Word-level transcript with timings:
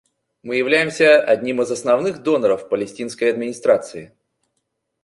Мы 0.41 0.55
являемся 0.55 1.21
одним 1.21 1.61
из 1.61 1.69
основных 1.69 2.23
доноров 2.23 2.69
Палестинской 2.69 3.29
администрации. 3.29 4.15